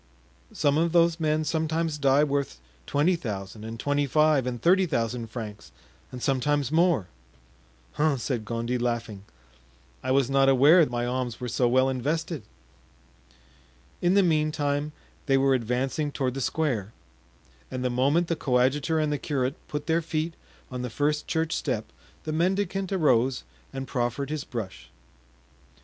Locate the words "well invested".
11.67-12.41